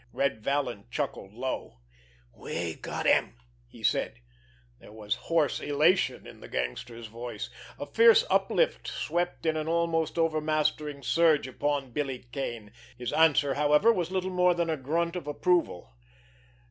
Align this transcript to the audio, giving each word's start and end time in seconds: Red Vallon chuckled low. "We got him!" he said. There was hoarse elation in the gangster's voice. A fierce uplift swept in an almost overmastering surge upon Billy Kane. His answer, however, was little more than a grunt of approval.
Red 0.13 0.41
Vallon 0.43 0.85
chuckled 0.89 1.31
low. 1.31 1.77
"We 2.33 2.73
got 2.73 3.05
him!" 3.05 3.35
he 3.67 3.83
said. 3.83 4.19
There 4.79 4.91
was 4.91 5.13
hoarse 5.29 5.59
elation 5.59 6.25
in 6.25 6.39
the 6.39 6.47
gangster's 6.47 7.05
voice. 7.05 7.51
A 7.77 7.85
fierce 7.85 8.25
uplift 8.27 8.87
swept 8.87 9.45
in 9.45 9.55
an 9.55 9.67
almost 9.67 10.17
overmastering 10.17 11.03
surge 11.03 11.45
upon 11.47 11.91
Billy 11.91 12.25
Kane. 12.31 12.71
His 12.97 13.13
answer, 13.13 13.53
however, 13.53 13.93
was 13.93 14.09
little 14.09 14.31
more 14.31 14.55
than 14.55 14.71
a 14.71 14.75
grunt 14.77 15.15
of 15.15 15.27
approval. 15.27 15.91